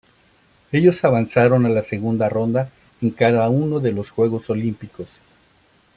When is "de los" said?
3.79-4.09